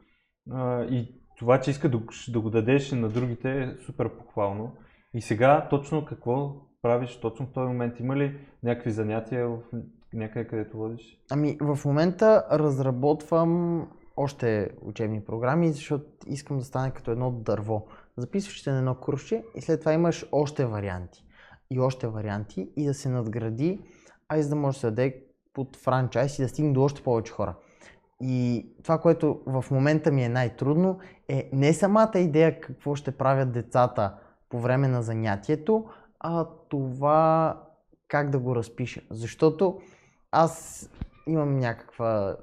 а, 0.52 0.84
и 0.84 1.14
това, 1.38 1.60
че 1.60 1.70
иска 1.70 1.88
да, 1.88 2.00
да 2.28 2.40
го 2.40 2.50
дадеш 2.50 2.92
на 2.92 3.08
другите 3.08 3.62
е 3.62 3.74
супер 3.86 4.08
похвално. 4.08 4.72
И 5.14 5.22
сега 5.22 5.66
точно 5.70 6.04
какво 6.04 6.54
правиш 6.82 7.16
точно 7.20 7.46
в 7.46 7.52
този 7.52 7.68
момент? 7.68 8.00
Има 8.00 8.16
ли 8.16 8.38
някакви 8.62 8.90
занятия 8.90 9.48
в 9.48 9.58
някъде, 10.12 10.48
където 10.48 10.76
водиш? 10.76 11.18
Ами 11.30 11.56
в 11.60 11.78
момента 11.84 12.44
разработвам 12.52 13.86
още 14.16 14.70
учебни 14.82 15.24
програми, 15.24 15.72
защото 15.72 16.04
искам 16.26 16.58
да 16.58 16.64
стане 16.64 16.90
като 16.90 17.10
едно 17.10 17.30
дърво. 17.30 17.86
Записваш 18.16 18.62
се 18.62 18.72
на 18.72 18.78
едно 18.78 18.94
курсче 18.94 19.44
и 19.54 19.60
след 19.60 19.80
това 19.80 19.92
имаш 19.92 20.26
още 20.32 20.66
варианти. 20.66 21.24
И 21.70 21.80
още 21.80 22.06
варианти 22.06 22.68
и 22.76 22.86
да 22.86 22.94
се 22.94 23.08
надгради, 23.08 23.80
а 24.28 24.38
и 24.38 24.42
за 24.42 24.48
да 24.48 24.56
може 24.56 24.76
да 24.76 24.80
се 24.80 24.86
даде 24.86 25.22
под 25.52 25.76
франчайз 25.76 26.38
и 26.38 26.42
да 26.42 26.48
стигне 26.48 26.72
до 26.72 26.82
още 26.82 27.02
повече 27.02 27.32
хора. 27.32 27.54
И 28.20 28.66
това, 28.82 28.98
което 28.98 29.40
в 29.46 29.64
момента 29.70 30.10
ми 30.10 30.24
е 30.24 30.28
най-трудно, 30.28 30.98
е 31.28 31.50
не 31.52 31.72
самата 31.72 32.18
идея 32.18 32.60
какво 32.60 32.94
ще 32.94 33.16
правят 33.16 33.52
децата 33.52 34.14
по 34.48 34.60
време 34.60 34.88
на 34.88 35.02
занятието, 35.02 35.86
а 36.20 36.46
това 36.68 37.60
как 38.08 38.30
да 38.30 38.38
го 38.38 38.56
разпиша. 38.56 39.00
Защото 39.10 39.80
аз 40.30 40.84
имам 41.26 41.58
някаква... 41.58 42.36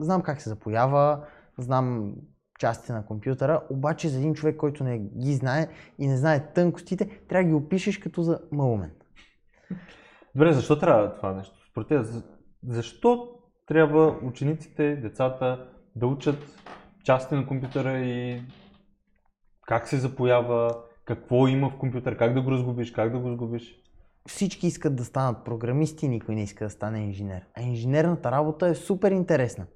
Знам 0.00 0.22
как 0.22 0.42
се 0.42 0.48
запоява, 0.48 1.24
знам 1.58 2.14
частите 2.58 2.92
на 2.92 3.06
компютъра, 3.06 3.62
обаче 3.70 4.08
за 4.08 4.18
един 4.18 4.34
човек, 4.34 4.56
който 4.56 4.84
не 4.84 4.98
ги 4.98 5.34
знае 5.34 5.68
и 5.98 6.06
не 6.06 6.16
знае 6.16 6.52
тънкостите, 6.52 7.20
трябва 7.28 7.44
да 7.44 7.48
ги 7.48 7.54
опишеш 7.54 7.98
като 7.98 8.22
за 8.22 8.40
малумен. 8.52 8.90
Добре, 10.34 10.52
защо 10.52 10.78
трябва 10.78 11.14
това 11.16 11.32
нещо? 11.32 11.56
Според 11.70 12.06
защо 12.62 13.37
трябва 13.68 14.18
учениците, 14.22 14.96
децата 14.96 15.68
да 15.96 16.06
учат 16.06 16.38
части 17.04 17.34
на 17.34 17.46
компютъра 17.46 17.98
и 17.98 18.42
как 19.66 19.88
се 19.88 19.96
запоява, 19.96 20.82
какво 21.04 21.48
има 21.48 21.70
в 21.70 21.78
компютър, 21.78 22.16
как 22.16 22.34
да 22.34 22.42
го 22.42 22.50
разгубиш, 22.50 22.92
как 22.92 23.12
да 23.12 23.18
го 23.18 23.30
сгубиш? 23.30 23.74
Всички 24.28 24.66
искат 24.66 24.96
да 24.96 25.04
станат 25.04 25.44
програмисти, 25.44 26.08
никой 26.08 26.34
не 26.34 26.42
иска 26.42 26.64
да 26.64 26.70
стане 26.70 27.04
инженер. 27.04 27.44
А 27.54 27.62
инженерната 27.62 28.30
работа 28.32 28.66
е 28.66 28.74
супер 28.74 29.10
интересна. 29.10 29.66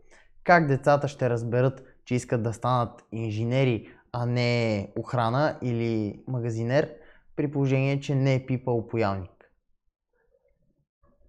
Как 0.45 0.67
децата 0.67 1.09
ще 1.09 1.31
разберат, 1.31 1.85
че 2.05 2.15
искат 2.15 2.43
да 2.43 2.53
станат 2.53 3.05
инженери, 3.13 3.89
а 4.13 4.27
не 4.27 4.89
охрана 4.97 5.59
или 5.63 6.23
магазинер, 6.29 6.95
при 7.37 7.51
положение, 7.51 8.01
че 8.01 8.15
не 8.15 8.35
е 8.35 8.47
пипал 8.47 8.89
поялник? 8.89 9.31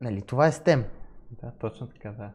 Нали, 0.01 0.21
това 0.21 0.47
е 0.47 0.51
STEM. 0.51 0.83
Да, 1.31 1.51
точно 1.59 1.87
така, 1.87 2.11
да. 2.11 2.31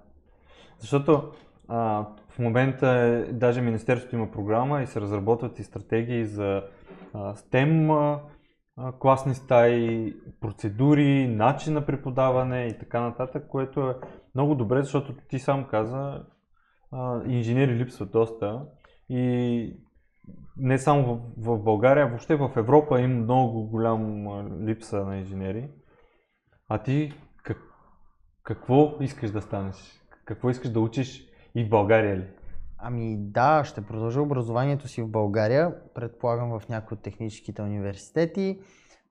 Защото 0.79 1.33
а, 1.69 2.07
в 2.29 2.39
момента 2.39 2.89
е, 2.89 3.33
даже 3.33 3.61
Министерството 3.61 4.17
има 4.17 4.31
програма 4.31 4.83
и 4.83 4.87
се 4.87 5.01
разработват 5.01 5.59
и 5.59 5.65
стратегии 5.65 6.25
за 6.25 6.63
а, 7.15 7.35
STEM 7.35 8.19
класни 8.99 9.35
стаи, 9.35 10.15
процедури, 10.41 11.29
начин 11.29 11.75
на 11.75 11.87
преподаване 11.87 12.67
и 12.67 12.79
така 12.79 13.01
нататък, 13.01 13.47
което 13.49 13.81
е 13.81 13.97
много 14.35 14.55
добре, 14.55 14.83
защото 14.83 15.13
ти 15.29 15.39
сам 15.39 15.65
каза, 15.65 16.23
а, 16.93 17.23
инженери 17.27 17.75
липсват 17.75 18.11
доста 18.11 18.67
и 19.09 19.81
не 20.57 20.79
само 20.79 21.05
в, 21.37 21.57
в 21.57 21.63
България, 21.63 22.07
въобще 22.07 22.37
в 22.37 22.53
Европа 22.57 23.01
има 23.01 23.15
много 23.15 23.69
голям 23.69 24.27
липса 24.67 25.05
на 25.05 25.17
инженери. 25.17 25.71
А 26.69 26.79
ти 26.79 27.13
как, 27.43 27.59
какво 28.43 28.97
искаш 29.01 29.31
да 29.31 29.43
станеш? 29.43 29.77
Какво 30.29 30.51
искаш 30.51 30.71
да 30.71 30.81
учиш 30.81 31.29
и 31.55 31.65
в 31.65 31.69
България 31.69 32.17
ли? 32.17 32.25
Ами 32.79 33.17
да, 33.19 33.65
ще 33.65 33.81
продължа 33.81 34.23
образованието 34.23 34.89
си 34.89 35.03
в 35.03 35.09
България, 35.09 35.75
предполагам 35.95 36.61
в 36.61 36.69
някои 36.69 36.95
от 36.95 37.03
техническите 37.03 37.63
университети, 37.63 38.61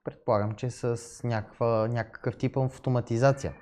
предполагам, 0.04 0.54
че 0.54 0.70
с 0.70 0.98
някаква, 1.24 1.88
някакъв 1.88 2.36
тип 2.36 2.56
автоматизация. 2.56 3.52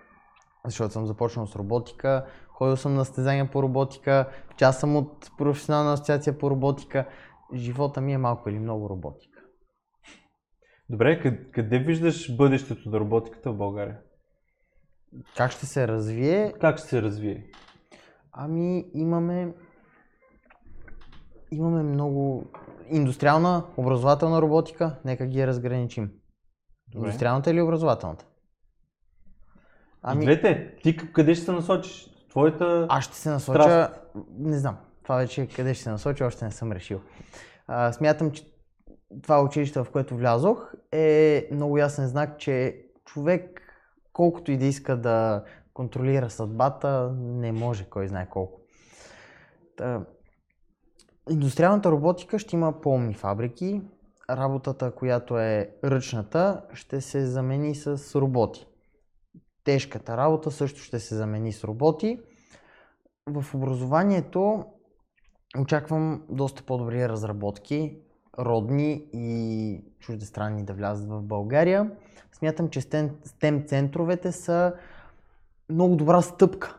Защото 0.64 0.92
съм 0.92 1.06
започнал 1.06 1.46
с 1.46 1.56
роботика, 1.56 2.26
ходил 2.48 2.76
съм 2.76 2.94
на 2.94 3.04
състезания 3.04 3.50
по 3.50 3.62
роботика, 3.62 4.28
част 4.56 4.80
съм 4.80 4.96
от 4.96 5.30
професионална 5.38 5.92
асоциация 5.92 6.38
по 6.38 6.50
роботика. 6.50 7.08
Живота 7.54 8.00
ми 8.00 8.12
е 8.12 8.18
малко 8.18 8.48
или 8.48 8.58
много 8.58 8.90
роботика. 8.90 9.40
Добре, 10.90 11.20
къде, 11.20 11.50
къде 11.50 11.78
виждаш 11.78 12.36
бъдещето 12.36 12.90
на 12.90 13.00
роботиката 13.00 13.52
в 13.52 13.56
България? 13.56 13.98
Как 15.36 15.50
ще 15.50 15.66
се 15.66 15.88
развие? 15.88 16.52
Как 16.60 16.78
ще 16.78 16.88
се 16.88 17.02
развие? 17.02 17.50
Ами 18.32 18.84
имаме 18.94 19.54
имаме 21.50 21.82
много 21.82 22.46
индустриална, 22.90 23.64
образователна 23.76 24.42
роботика, 24.42 24.98
нека 25.04 25.26
ги 25.26 25.46
разграничим. 25.46 26.10
Добре. 26.88 27.06
Индустриалната 27.06 27.50
или 27.50 27.60
образователната? 27.60 28.26
Ами... 30.02 30.24
И 30.24 30.26
двете. 30.26 30.76
Ти 30.82 30.96
къде 30.96 31.34
ще 31.34 31.44
се 31.44 31.52
насочиш? 31.52 32.10
Твоята... 32.30 32.86
Аз 32.88 33.04
ще 33.04 33.16
се 33.16 33.30
насоча, 33.30 33.92
не 34.38 34.58
знам, 34.58 34.76
това 35.02 35.16
вече 35.16 35.46
къде 35.46 35.74
ще 35.74 35.82
се 35.82 35.90
насоча, 35.90 36.26
още 36.26 36.44
не 36.44 36.50
съм 36.50 36.72
решил. 36.72 37.00
А, 37.66 37.92
смятам, 37.92 38.30
че 38.30 38.44
това 39.22 39.42
училище, 39.42 39.80
в 39.80 39.90
което 39.92 40.16
влязох, 40.16 40.74
е 40.92 41.48
много 41.52 41.78
ясен 41.78 42.06
знак, 42.06 42.38
че 42.38 42.82
човек, 43.04 43.60
колкото 44.16 44.52
и 44.52 44.56
да 44.56 44.64
иска 44.64 44.96
да 44.96 45.44
контролира 45.74 46.30
съдбата, 46.30 47.14
не 47.18 47.52
може 47.52 47.84
кой 47.84 48.08
знае 48.08 48.28
колко. 48.28 48.60
Та, 49.76 50.04
индустриалната 51.30 51.90
роботика 51.90 52.38
ще 52.38 52.56
има 52.56 52.80
по-умни 52.80 53.14
фабрики, 53.14 53.82
работата, 54.30 54.90
която 54.90 55.38
е 55.38 55.70
ръчната, 55.84 56.62
ще 56.72 57.00
се 57.00 57.26
замени 57.26 57.74
с 57.74 58.20
роботи. 58.20 58.66
Тежката 59.64 60.16
работа 60.16 60.50
също 60.50 60.80
ще 60.80 61.00
се 61.00 61.14
замени 61.14 61.52
с 61.52 61.64
роботи. 61.64 62.20
В 63.26 63.54
образованието 63.54 64.64
очаквам 65.58 66.22
доста 66.28 66.62
по-добри 66.62 67.08
разработки, 67.08 67.98
родни 68.38 69.04
и 69.12 69.80
чуждестранни 69.98 70.64
да 70.64 70.74
влязат 70.74 71.08
в 71.08 71.22
България. 71.22 71.90
Смятам, 72.32 72.68
че 72.68 72.80
STEM 72.80 73.68
центровете 73.68 74.32
са 74.32 74.74
много 75.70 75.96
добра 75.96 76.22
стъпка. 76.22 76.78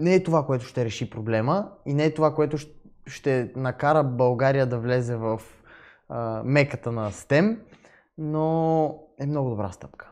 Не 0.00 0.14
е 0.14 0.22
това, 0.22 0.46
което 0.46 0.64
ще 0.64 0.84
реши 0.84 1.10
проблема 1.10 1.70
и 1.86 1.94
не 1.94 2.04
е 2.04 2.14
това, 2.14 2.34
което 2.34 2.56
ще 3.06 3.52
накара 3.56 4.04
България 4.04 4.66
да 4.66 4.78
влезе 4.78 5.16
в 5.16 5.40
а, 6.08 6.42
меката 6.44 6.92
на 6.92 7.10
STEM, 7.10 7.58
но 8.18 8.98
е 9.18 9.26
много 9.26 9.50
добра 9.50 9.72
стъпка. 9.72 10.10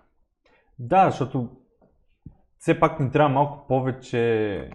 Да, 0.78 1.10
защото 1.10 1.48
все 2.58 2.80
пак 2.80 3.00
ни 3.00 3.10
трябва 3.10 3.28
малко 3.28 3.66
повече 3.66 4.70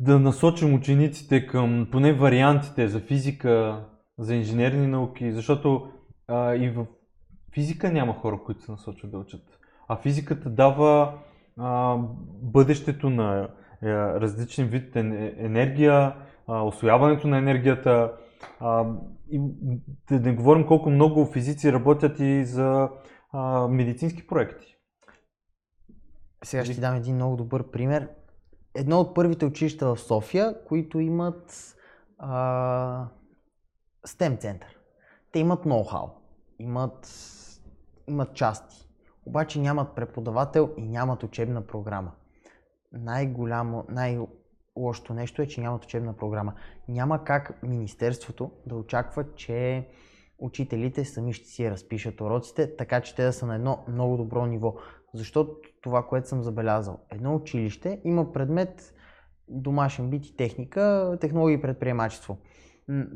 да 0.00 0.18
насочим 0.18 0.74
учениците 0.74 1.46
към 1.46 1.88
поне 1.92 2.12
вариантите 2.12 2.88
за 2.88 3.00
физика, 3.00 3.84
за 4.18 4.34
инженерни 4.34 4.86
науки, 4.86 5.32
защото 5.32 5.92
а, 6.28 6.54
и 6.54 6.70
в 6.70 6.86
физика 7.54 7.92
няма 7.92 8.14
хора, 8.14 8.40
които 8.46 8.62
се 8.62 8.72
насочват 8.72 9.10
да 9.10 9.18
учат. 9.18 9.42
А 9.88 9.96
физиката 9.96 10.50
дава 10.50 11.18
а, 11.56 11.96
бъдещето 12.42 13.10
на 13.10 13.48
е, 13.82 13.88
различен 13.94 14.66
вид 14.66 14.94
ен- 14.94 15.34
енергия, 15.38 16.16
а, 16.46 16.62
освояването 16.62 17.28
на 17.28 17.38
енергията. 17.38 18.12
А, 18.60 18.86
и 19.30 19.40
да 20.10 20.20
не 20.20 20.34
говорим 20.34 20.66
колко 20.66 20.90
много 20.90 21.26
физици 21.26 21.72
работят 21.72 22.20
и 22.20 22.44
за 22.44 22.88
а, 23.32 23.68
медицински 23.68 24.26
проекти. 24.26 24.76
Сега 26.44 26.64
ще 26.64 26.74
ти 26.74 26.80
дам 26.80 26.94
един 26.94 27.14
много 27.14 27.36
добър 27.36 27.70
пример. 27.70 28.08
Едно 28.74 29.00
от 29.00 29.14
първите 29.14 29.46
училища 29.46 29.94
в 29.94 30.00
София, 30.00 30.64
които 30.64 31.00
имат 31.00 31.74
а, 32.18 33.08
STEM 34.08 34.40
център. 34.40 34.78
Те 35.32 35.38
имат 35.38 35.64
ноу-хау, 35.64 36.08
имат, 36.58 37.08
имат 38.06 38.34
части, 38.34 38.88
обаче 39.26 39.60
нямат 39.60 39.94
преподавател 39.94 40.70
и 40.76 40.82
нямат 40.82 41.22
учебна 41.22 41.66
програма. 41.66 42.12
Най-голямо, 42.92 43.84
най-лошото 43.88 45.14
нещо 45.14 45.42
е, 45.42 45.46
че 45.46 45.60
нямат 45.60 45.84
учебна 45.84 46.16
програма. 46.16 46.54
Няма 46.88 47.24
как 47.24 47.62
Министерството 47.62 48.50
да 48.66 48.74
очаква, 48.76 49.34
че 49.34 49.88
учителите 50.38 51.04
сами 51.04 51.32
ще 51.32 51.48
си 51.48 51.70
разпишат 51.70 52.20
уроците, 52.20 52.76
така 52.76 53.00
че 53.00 53.14
те 53.14 53.24
да 53.24 53.32
са 53.32 53.46
на 53.46 53.54
едно 53.54 53.84
много 53.88 54.16
добро 54.16 54.46
ниво. 54.46 54.74
Защото 55.14 55.56
това, 55.82 56.06
което 56.06 56.28
съм 56.28 56.42
забелязал, 56.42 56.98
едно 57.10 57.34
училище 57.34 58.00
има 58.04 58.32
предмет 58.32 58.94
домашен 59.48 60.10
бит 60.10 60.26
и 60.26 60.36
техника, 60.36 61.16
технологии 61.20 61.54
и 61.56 61.62
предприемачество. 61.62 62.38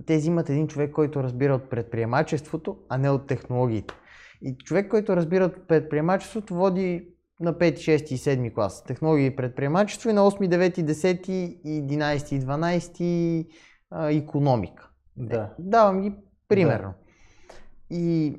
Те 0.06 0.16
взимат 0.16 0.50
един 0.50 0.68
човек, 0.68 0.92
който 0.92 1.22
разбира 1.22 1.54
от 1.54 1.70
предприемачеството, 1.70 2.78
а 2.88 2.98
не 2.98 3.10
от 3.10 3.26
технологиите. 3.26 3.94
И 4.42 4.56
човек, 4.56 4.90
който 4.90 5.16
разбира 5.16 5.44
от 5.44 5.68
предприемачеството, 5.68 6.54
води 6.54 7.08
на 7.40 7.54
5, 7.54 7.74
6 7.74 8.12
и 8.12 8.18
7 8.18 8.54
клас 8.54 8.84
технологии 8.84 9.26
и 9.26 9.36
предприемачество 9.36 10.10
и 10.10 10.12
на 10.12 10.30
8, 10.30 10.48
9, 10.48 10.82
10, 10.82 11.62
11 11.64 12.34
и 12.34 12.40
12 12.40 13.46
а, 13.90 14.12
економика. 14.12 14.90
Да. 15.16 15.54
Давам 15.58 16.02
ги 16.02 16.14
примерно. 16.48 16.94
И 17.90 18.36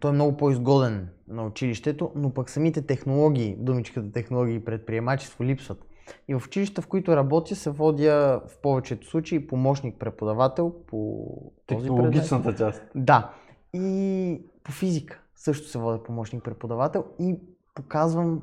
той 0.00 0.10
е 0.10 0.14
много 0.14 0.36
по-изгоден 0.36 1.08
на 1.28 1.46
училището, 1.46 2.12
но 2.14 2.34
пък 2.34 2.50
самите 2.50 2.82
технологии, 2.82 3.56
думичката 3.58 4.12
технологии 4.12 4.54
и 4.54 4.64
предприемачество 4.64 5.44
липсват. 5.44 5.85
И 6.28 6.34
в 6.34 6.42
училища, 6.46 6.82
в 6.82 6.86
които 6.86 7.16
работя, 7.16 7.56
се 7.56 7.70
водя 7.70 8.40
в 8.48 8.58
повечето 8.62 9.06
случаи 9.06 9.46
помощник 9.46 9.98
преподавател 9.98 10.74
по 10.86 11.26
този. 11.66 11.80
Технологичната 11.80 12.54
част. 12.54 12.82
Да. 12.94 13.30
И 13.74 14.40
по 14.64 14.72
физика 14.72 15.22
също 15.36 15.68
се 15.68 15.78
водя 15.78 16.02
помощник 16.02 16.44
преподавател 16.44 17.04
и 17.20 17.36
показвам 17.74 18.42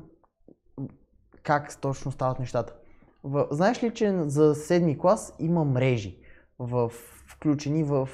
как 1.42 1.80
точно 1.80 2.12
стават 2.12 2.38
нещата. 2.38 2.74
В... 3.24 3.46
Знаеш 3.50 3.82
ли, 3.82 3.94
че 3.94 4.22
за 4.22 4.54
седми 4.54 4.98
клас 4.98 5.34
има 5.38 5.64
мрежи 5.64 6.18
в... 6.58 6.90
включени 7.26 7.82
в 7.82 8.08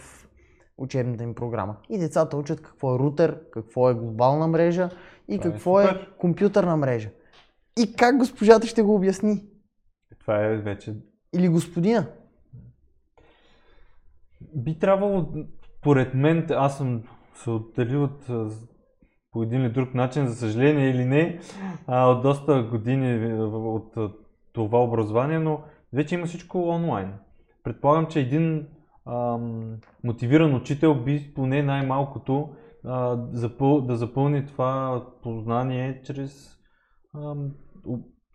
учебната 0.79 1.25
им 1.25 1.35
програма. 1.35 1.77
И 1.89 1.99
децата 1.99 2.37
учат 2.37 2.61
какво 2.61 2.95
е 2.95 2.99
рутер, 2.99 3.51
какво 3.51 3.91
е 3.91 3.95
глобална 3.95 4.47
мрежа 4.47 4.91
и 5.29 5.39
Това 5.39 5.49
е 5.49 5.53
какво 5.53 5.81
е, 5.81 6.09
компютърна 6.19 6.77
мрежа. 6.77 7.11
И 7.83 7.93
как 7.97 8.19
госпожата 8.19 8.67
ще 8.67 8.83
го 8.83 8.95
обясни? 8.95 9.43
Това 10.21 10.45
е 10.45 10.57
вече 10.57 10.95
Или 11.35 11.49
господина? 11.49 12.07
Би 14.55 14.79
трябвало, 14.79 15.27
поред 15.83 16.15
мен, 16.15 16.47
аз 16.51 16.79
съм 16.79 17.03
се 17.35 17.51
отделил 17.51 18.05
от, 18.05 18.27
по 19.33 19.43
един 19.43 19.61
или 19.61 19.73
друг 19.73 19.95
начин, 19.95 20.27
за 20.27 20.35
съжаление 20.35 20.91
или 20.91 21.05
не, 21.05 21.41
а, 21.87 22.07
от 22.07 22.23
доста 22.23 22.63
години 22.63 23.33
а, 23.33 23.45
от 23.47 23.95
това 24.53 24.83
образование, 24.83 25.39
но 25.39 25.61
вече 25.93 26.15
има 26.15 26.27
всичко 26.27 26.69
онлайн. 26.69 27.13
Предполагам, 27.63 28.07
че 28.07 28.21
един 28.21 28.67
ам, 29.07 29.77
мотивиран 30.05 30.55
учител 30.55 30.95
би 30.95 31.33
поне 31.35 31.63
най-малкото 31.63 32.51
а, 32.85 33.19
запъл, 33.33 33.81
да 33.81 33.97
запълни 33.97 34.47
това 34.47 35.05
познание 35.23 36.03
чрез 36.05 36.59
ам, 37.15 37.51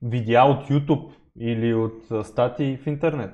видеа 0.02 0.44
от 0.44 0.70
YouTube 0.70 1.10
или 1.40 1.74
от 1.74 2.25
статии 2.25 2.78
в 2.78 2.88
интернет. 2.88 3.32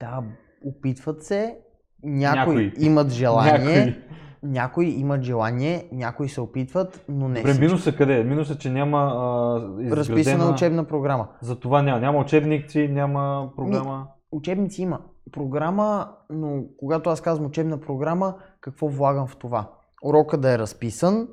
Да, 0.00 0.22
опитват 0.64 1.22
се. 1.22 1.58
Някои, 2.02 2.64
Някои. 2.64 2.86
имат 2.86 3.10
желание. 3.10 3.76
Някои. 3.84 4.12
Някои 4.44 4.86
имат 4.86 5.22
желание, 5.22 5.88
някои 5.92 6.28
се 6.28 6.40
опитват, 6.40 7.04
но 7.08 7.28
не 7.28 7.40
Добре, 7.40 7.58
минуса 7.60 7.96
къде 7.96 8.20
е? 8.20 8.24
Минуса, 8.24 8.58
че 8.58 8.70
няма 8.70 8.98
а, 8.98 9.56
изградена... 9.82 9.96
Разписана 9.96 10.50
учебна 10.50 10.84
програма. 10.84 11.28
За 11.40 11.60
това 11.60 11.82
няма. 11.82 12.00
Няма 12.00 12.18
учебници, 12.18 12.88
няма 12.88 13.50
програма. 13.56 14.06
Учебници 14.32 14.82
има. 14.82 15.00
Програма, 15.32 16.08
но 16.30 16.64
когато 16.78 17.10
аз 17.10 17.20
казвам 17.20 17.46
учебна 17.46 17.80
програма, 17.80 18.34
какво 18.60 18.88
влагам 18.88 19.26
в 19.26 19.36
това? 19.36 19.70
Урока 20.04 20.38
да 20.38 20.52
е 20.52 20.58
разписан 20.58 21.28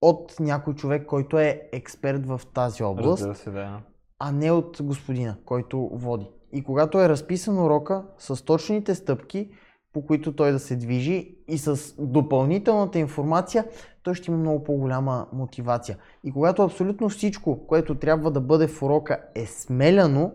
от 0.00 0.40
някой 0.40 0.74
човек, 0.74 1.06
който 1.06 1.38
е 1.38 1.68
експерт 1.72 2.26
в 2.26 2.40
тази 2.54 2.82
област, 2.82 3.22
Разбира 3.22 3.34
се, 3.34 3.50
да. 3.50 3.80
а 4.18 4.32
не 4.32 4.50
от 4.50 4.78
господина, 4.82 5.36
който 5.44 5.90
води. 5.92 6.30
И 6.52 6.64
когато 6.64 7.00
е 7.00 7.08
разписан 7.08 7.58
урока 7.58 8.04
с 8.18 8.44
точните 8.44 8.94
стъпки, 8.94 9.50
по 9.92 10.06
които 10.06 10.36
той 10.36 10.52
да 10.52 10.58
се 10.58 10.76
движи 10.76 11.36
и 11.48 11.58
с 11.58 11.94
допълнителната 11.98 12.98
информация, 12.98 13.64
той 14.02 14.14
ще 14.14 14.30
има 14.30 14.40
много 14.40 14.64
по-голяма 14.64 15.26
мотивация. 15.32 15.96
И 16.24 16.32
когато 16.32 16.62
абсолютно 16.62 17.08
всичко, 17.08 17.66
което 17.66 17.94
трябва 17.94 18.30
да 18.30 18.40
бъде 18.40 18.66
в 18.66 18.82
урока 18.82 19.18
е 19.34 19.46
смеляно 19.46 20.32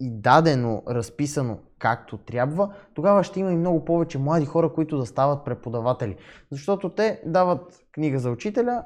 и 0.00 0.10
дадено, 0.10 0.82
разписано 0.88 1.58
както 1.78 2.16
трябва, 2.18 2.74
тогава 2.94 3.24
ще 3.24 3.40
има 3.40 3.52
и 3.52 3.56
много 3.56 3.84
повече 3.84 4.18
млади 4.18 4.46
хора, 4.46 4.72
които 4.72 4.98
да 4.98 5.06
стават 5.06 5.44
преподаватели. 5.44 6.16
Защото 6.50 6.88
те 6.88 7.22
дават 7.26 7.86
книга 7.92 8.18
за 8.18 8.30
учителя, 8.30 8.82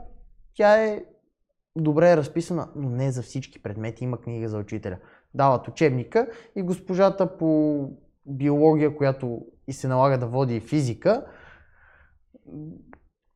тя 0.61 0.85
е 0.85 1.05
добре 1.77 2.16
разписана, 2.16 2.68
но 2.77 2.90
не 2.90 3.12
за 3.12 3.23
всички 3.23 3.62
предмети 3.62 4.05
има 4.05 4.20
книга 4.20 4.49
за 4.49 4.59
учителя. 4.59 4.99
Дават 5.35 5.68
учебника 5.68 6.29
и 6.57 6.62
госпожата 6.62 7.37
по 7.37 7.90
биология, 8.27 8.96
която 8.96 9.46
и 9.68 9.73
се 9.73 9.88
налага 9.88 10.18
да 10.18 10.27
води 10.27 10.61
физика, 10.61 11.27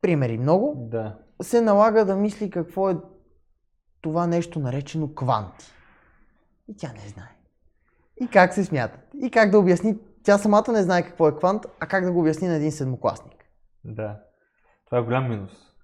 примери 0.01 0.37
много, 0.37 0.87
Да. 0.91 1.17
се 1.41 1.61
налага 1.61 2.05
да 2.05 2.15
мисли 2.15 2.49
какво 2.49 2.89
е 2.89 2.97
това 4.01 4.27
нещо 4.27 4.59
наречено 4.59 5.13
кванти. 5.13 5.65
И 6.67 6.77
тя 6.77 6.93
не 6.93 7.09
знае. 7.09 7.35
И 8.21 8.27
как 8.27 8.53
се 8.53 8.65
смятат. 8.65 9.01
И 9.21 9.31
как 9.31 9.51
да 9.51 9.59
обясни. 9.59 9.97
Тя 10.23 10.37
самата 10.37 10.71
не 10.71 10.83
знае 10.83 11.03
какво 11.03 11.27
е 11.27 11.35
квант, 11.35 11.65
а 11.79 11.87
как 11.87 12.05
да 12.05 12.11
го 12.11 12.19
обясни 12.19 12.47
на 12.47 12.55
един 12.55 12.71
седмокласник. 12.71 13.45
Да. 13.83 14.19
Това 14.85 14.97
е 14.97 15.01
голям 15.01 15.29
минус. 15.29 15.74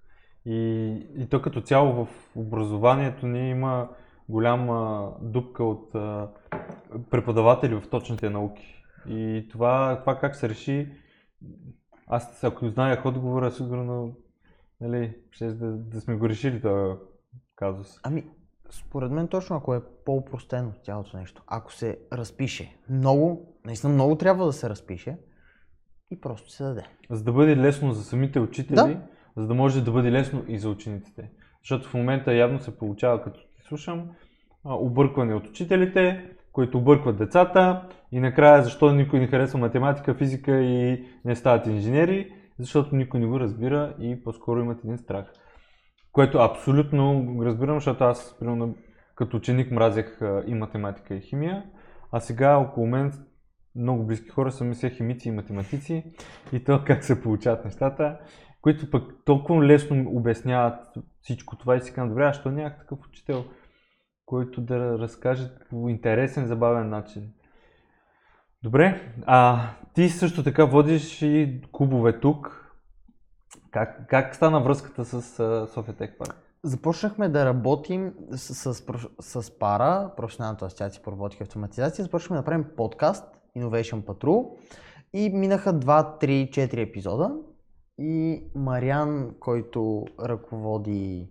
И, 0.46 0.90
и 1.16 1.26
то 1.26 1.42
като 1.42 1.60
цяло 1.60 2.04
в 2.04 2.08
образованието 2.36 3.26
ни 3.26 3.50
има 3.50 3.88
голяма 4.28 5.10
дупка 5.20 5.64
от 5.64 5.94
а, 5.94 6.28
преподаватели 7.10 7.74
в 7.74 7.88
точните 7.90 8.30
науки. 8.30 8.82
И 9.08 9.48
това, 9.50 10.00
това 10.00 10.18
как 10.18 10.36
се 10.36 10.48
реши, 10.48 10.92
аз 12.06 12.44
ако 12.44 12.68
знаех 12.68 13.06
отговора, 13.06 13.50
сигурно 13.50 14.16
нали, 14.80 15.16
ще 15.30 15.46
да, 15.46 15.66
да 15.66 16.00
сме 16.00 16.16
го 16.16 16.28
решили 16.28 16.60
този 16.60 16.98
казус. 17.56 18.00
Ами, 18.02 18.24
според 18.70 19.10
мен 19.10 19.28
точно 19.28 19.56
ако 19.56 19.74
е 19.74 19.82
по-упростено 20.04 20.72
цялото 20.84 21.16
нещо. 21.16 21.42
Ако 21.46 21.72
се 21.72 21.98
разпише 22.12 22.76
много, 22.90 23.54
наистина 23.64 23.92
много 23.92 24.16
трябва 24.16 24.46
да 24.46 24.52
се 24.52 24.70
разпише 24.70 25.18
и 26.10 26.20
просто 26.20 26.50
се 26.50 26.64
даде. 26.64 26.82
За 27.10 27.24
да 27.24 27.32
бъде 27.32 27.56
лесно 27.56 27.92
за 27.92 28.04
самите 28.04 28.40
учители, 28.40 28.74
Да. 28.74 29.00
За 29.36 29.46
да 29.46 29.54
може 29.54 29.84
да 29.84 29.92
бъде 29.92 30.12
лесно 30.12 30.44
и 30.48 30.58
за 30.58 30.70
учениците. 30.70 31.30
Защото 31.62 31.88
в 31.88 31.94
момента 31.94 32.34
явно 32.34 32.60
се 32.60 32.78
получава, 32.78 33.22
като 33.22 33.40
ти 33.40 33.62
слушам, 33.68 34.10
объркване 34.64 35.34
от 35.34 35.46
учителите, 35.46 36.30
които 36.52 36.78
объркват 36.78 37.18
децата 37.18 37.88
и 38.12 38.20
накрая 38.20 38.62
защо 38.62 38.92
никой 38.92 39.20
не 39.20 39.26
харесва 39.26 39.58
математика, 39.58 40.14
физика 40.14 40.60
и 40.60 41.04
не 41.24 41.36
стават 41.36 41.66
инженери, 41.66 42.32
защото 42.58 42.96
никой 42.96 43.20
не 43.20 43.26
го 43.26 43.40
разбира 43.40 43.94
и 44.00 44.24
по-скоро 44.24 44.60
имат 44.60 44.84
един 44.84 44.98
страх. 44.98 45.32
Което 46.12 46.38
абсолютно 46.38 47.36
разбирам, 47.44 47.76
защото 47.76 48.04
аз 48.04 48.36
примерно, 48.40 48.74
като 49.14 49.36
ученик 49.36 49.70
мразех 49.70 50.18
и 50.46 50.54
математика 50.54 51.14
и 51.14 51.20
химия, 51.20 51.64
а 52.12 52.20
сега 52.20 52.56
около 52.56 52.86
мен 52.86 53.12
много 53.76 54.06
близки 54.06 54.28
хора 54.28 54.52
са 54.52 54.64
ми 54.64 54.74
се 54.74 54.90
химици 54.90 55.28
и 55.28 55.32
математици 55.32 56.04
и 56.52 56.64
то 56.64 56.82
как 56.86 57.04
се 57.04 57.22
получават 57.22 57.64
нещата, 57.64 58.18
които 58.62 58.90
пък 58.90 59.24
толкова 59.24 59.64
лесно 59.64 60.10
обясняват 60.10 60.94
всичко 61.22 61.56
това 61.56 61.76
и 61.76 61.80
си 61.80 61.92
казвам, 61.92 62.08
добре, 62.08 62.24
а 62.24 62.32
що 62.32 62.50
нямах 62.50 62.78
такъв 62.78 62.98
учител, 63.08 63.44
който 64.26 64.60
да 64.60 64.98
разкаже 64.98 65.50
по 65.70 65.88
интересен, 65.88 66.46
забавен 66.46 66.88
начин. 66.88 67.32
Добре, 68.62 69.14
а 69.26 69.68
ти 69.94 70.08
също 70.08 70.44
така 70.44 70.64
водиш 70.64 71.22
и 71.22 71.60
клубове 71.72 72.20
тук. 72.20 72.58
Как, 73.70 74.08
как 74.08 74.34
стана 74.34 74.60
връзката 74.60 75.04
с 75.04 75.22
София 75.74 75.94
Тек 75.96 76.18
Парк? 76.18 76.36
Започнахме 76.62 77.28
да 77.28 77.44
работим 77.44 78.14
с, 78.30 78.74
с, 78.74 78.84
с 79.20 79.58
пара, 79.58 80.10
професионалната 80.16 80.66
асоциация 80.66 81.02
по 81.02 81.12
роботика 81.12 81.44
и 81.44 81.46
автоматизация. 81.46 82.02
Започнахме 82.02 82.36
да 82.36 82.44
правим 82.44 82.64
подкаст 82.76 83.24
Innovation 83.56 84.04
Patrol 84.04 84.50
и 85.12 85.30
минаха 85.30 85.74
2, 85.74 86.24
3, 86.24 86.50
4 86.50 86.88
епизода. 86.88 87.36
И 88.04 88.44
Мариан, 88.54 89.34
който 89.40 90.04
ръководи 90.20 91.30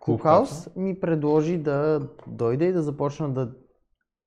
Клубхаус, 0.00 0.76
ми 0.76 1.00
предложи 1.00 1.58
да 1.58 2.08
дойда 2.26 2.64
и 2.64 2.72
да 2.72 2.82
започна 2.82 3.32
да 3.34 3.52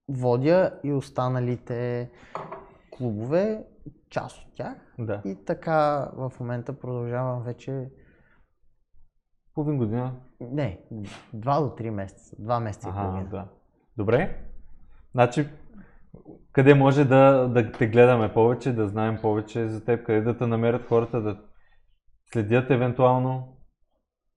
водя 0.10 0.80
и 0.84 0.94
останалите 0.94 2.12
клубове, 2.92 3.66
част 4.10 4.38
от 4.48 4.54
тях. 4.54 4.76
Да. 5.00 5.22
И 5.26 5.36
така 5.46 6.12
в 6.16 6.34
момента 6.40 6.80
продължавам 6.80 7.44
вече 7.44 7.90
Половин 9.54 9.78
година. 9.78 10.14
не, 10.40 10.82
2 10.92 11.10
до 11.36 11.84
3 11.84 11.90
месеца. 11.90 12.36
2 12.36 12.60
месеца 12.60 12.88
и 12.88 12.92
Ага, 12.92 13.02
половина. 13.02 13.30
да. 13.30 13.48
Добре. 13.98 14.42
Значи, 15.12 15.50
къде 16.52 16.74
може 16.74 17.06
да, 17.06 17.48
да 17.48 17.72
те 17.72 17.88
гледаме 17.88 18.34
повече, 18.34 18.74
да 18.74 18.88
знаем 18.88 19.18
повече 19.22 19.68
за 19.68 19.86
теб, 19.86 20.06
къде 20.06 20.22
да 20.22 20.38
те 20.38 20.48
намерят 20.48 20.88
хората, 20.88 21.22
да 21.22 21.38
следят 22.34 22.72
евентуално 22.72 23.58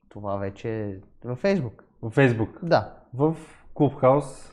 Това 0.09 0.37
вече 0.37 0.85
е 0.85 0.95
във 1.25 1.39
Фейсбук. 1.39 1.85
в 2.03 2.11
Фейсбук, 2.11 2.59
Да. 2.63 2.95
в 3.15 3.37
Клубхаус, 3.75 4.53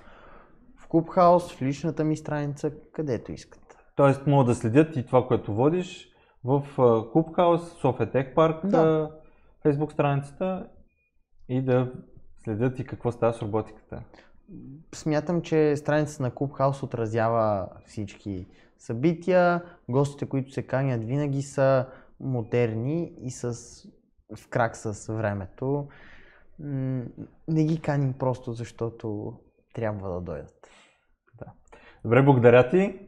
В 0.78 0.88
Клубхаус, 0.88 1.54
в 1.54 1.62
личната 1.62 2.04
ми 2.04 2.18
страница, 2.18 2.72
където 2.94 3.32
искат. 3.32 3.78
т.е. 3.96 4.30
могат 4.30 4.48
да 4.48 4.56
следят 4.56 4.96
и 4.96 5.06
това, 5.06 5.28
което 5.28 5.54
водиш 5.54 6.08
в 6.44 6.64
Клубхаус, 7.12 7.72
София 7.72 8.12
Тех 8.12 8.34
Парк, 8.34 8.66
Да. 8.66 9.12
Фейсбук 9.64 9.92
страницата 9.92 10.68
и 11.50 11.62
да 11.62 11.92
следят 12.44 12.80
и 12.80 12.86
какво 12.86 13.12
става 13.12 13.34
с 13.34 13.42
роботиката. 13.42 14.04
Смятам, 14.96 15.42
че 15.42 15.76
страницата 15.76 16.24
на 16.24 16.32
Clubhouse 16.32 16.84
отразява 16.84 17.68
всички 17.86 18.48
събития. 18.78 19.64
Гостите, 19.90 20.26
които 20.26 20.52
се 20.52 20.64
канят, 20.64 21.04
винаги 21.04 21.42
са 21.42 21.88
модерни 22.20 23.14
и 23.22 23.32
с, 23.32 23.54
в 24.38 24.48
крак 24.48 24.78
с 24.78 25.14
времето. 25.14 25.88
Не 27.48 27.64
ги 27.64 27.82
каним 27.82 28.14
просто 28.14 28.54
защото 28.54 29.34
трябва 29.74 30.10
да 30.14 30.22
дойдат. 30.22 30.68
Добре, 32.04 32.22
благодаря 32.22 32.70
ти. 32.70 33.00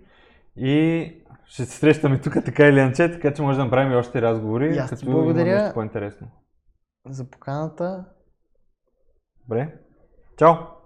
И 0.56 1.12
ще 1.46 1.66
се 1.66 1.78
срещаме 1.78 2.22
тук 2.22 2.34
така 2.46 2.68
или 2.68 2.80
иначе, 2.80 3.12
така 3.12 3.34
че 3.34 3.42
може 3.42 3.58
да 3.58 3.64
направим 3.66 3.92
и 3.92 3.96
още 3.96 4.22
разговори, 4.22 4.76
И 4.76 4.78
аз 4.78 4.90
като 4.90 5.06
благодаря. 5.06 5.50
има 5.50 5.62
нещо 5.62 5.74
по-интересно. 5.74 6.28
За 7.10 7.30
поканата 7.30 8.06
Добре. 9.42 9.80
Чао! 10.38 10.77